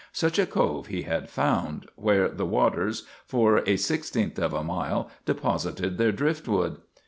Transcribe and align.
Such 0.11 0.39
a 0.39 0.47
cove 0.47 0.87
he 0.87 1.03
had 1.03 1.29
found, 1.29 1.85
where 1.95 2.27
the 2.27 2.47
waters 2.47 3.05
for 3.23 3.57
a 3.67 3.77
sixteenth 3.77 4.39
of 4.39 4.51
a 4.51 4.63
mile 4.63 5.11
deposited 5.27 5.99
their 5.99 6.11
driftwood. 6.11 6.77